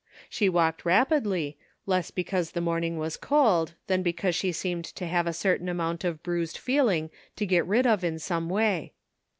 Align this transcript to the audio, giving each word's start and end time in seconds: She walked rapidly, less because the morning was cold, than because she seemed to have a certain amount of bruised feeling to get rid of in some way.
She 0.31 0.49
walked 0.49 0.83
rapidly, 0.83 1.59
less 1.85 2.09
because 2.09 2.53
the 2.53 2.59
morning 2.59 2.97
was 2.97 3.17
cold, 3.17 3.75
than 3.85 4.01
because 4.01 4.33
she 4.33 4.51
seemed 4.51 4.85
to 4.85 5.05
have 5.05 5.27
a 5.27 5.31
certain 5.31 5.69
amount 5.69 6.03
of 6.03 6.23
bruised 6.23 6.57
feeling 6.57 7.11
to 7.35 7.45
get 7.45 7.67
rid 7.67 7.85
of 7.85 8.03
in 8.03 8.17
some 8.17 8.49
way. 8.49 8.93